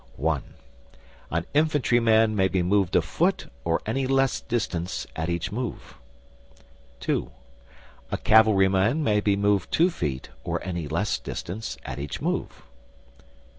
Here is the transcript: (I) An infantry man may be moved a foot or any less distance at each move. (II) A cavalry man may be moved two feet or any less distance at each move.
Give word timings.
(I) 0.19 0.41
An 1.29 1.45
infantry 1.53 1.99
man 1.99 2.35
may 2.35 2.47
be 2.47 2.63
moved 2.63 2.95
a 2.95 3.03
foot 3.03 3.51
or 3.63 3.83
any 3.85 4.07
less 4.07 4.39
distance 4.41 5.05
at 5.15 5.29
each 5.29 5.51
move. 5.51 5.93
(II) 7.07 7.27
A 8.09 8.17
cavalry 8.17 8.67
man 8.67 9.03
may 9.03 9.19
be 9.21 9.35
moved 9.35 9.71
two 9.71 9.91
feet 9.91 10.29
or 10.43 10.59
any 10.63 10.87
less 10.87 11.19
distance 11.19 11.77
at 11.85 11.99
each 11.99 12.19
move. 12.19 12.63